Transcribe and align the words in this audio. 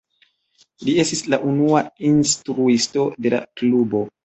Li 0.87 0.95
estis 1.03 1.21
la 1.33 1.39
unua 1.51 1.83
instruisto 2.13 3.07
de 3.27 3.37
la 3.37 3.45
klubo. 3.63 4.07